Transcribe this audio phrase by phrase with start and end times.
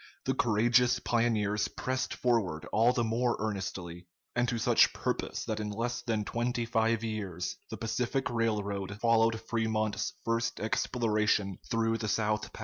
[0.25, 5.69] The courageous pioneers pressed forward all the more earnestly, and to such purpose that in
[5.69, 12.51] less than twenty five years the Pacific Railroad followed Fremont's first exploration through the South
[12.51, 12.59] Pass.